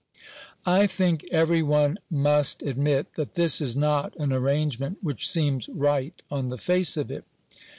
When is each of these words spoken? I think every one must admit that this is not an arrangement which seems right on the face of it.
I 0.65 0.87
think 0.87 1.25
every 1.31 1.61
one 1.61 1.99
must 2.09 2.63
admit 2.63 3.13
that 3.13 3.35
this 3.35 3.61
is 3.61 3.75
not 3.75 4.15
an 4.15 4.33
arrangement 4.33 4.97
which 5.03 5.29
seems 5.29 5.69
right 5.69 6.19
on 6.31 6.49
the 6.49 6.57
face 6.57 6.97
of 6.97 7.11
it. 7.11 7.23